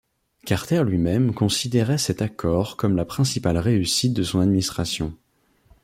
[0.47, 5.15] Carter lui-même considérait cet accord comme la principale réussite de son administration.